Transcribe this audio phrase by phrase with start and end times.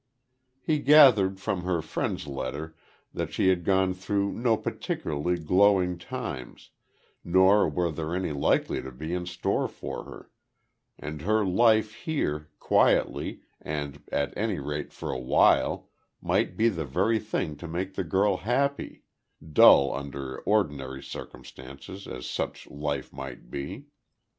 [0.63, 2.75] He gathered from her friend's letter
[3.13, 6.71] that she had gone through no particularly glowing times,
[7.23, 10.31] nor were there any likely to be in store for her;
[10.97, 11.21] and
[11.55, 15.87] life here, quietly, and at any rate for a while,
[16.19, 19.03] might be the very thing to make the girl happy,
[19.53, 23.85] dull under ordinary circumstances as such life might be.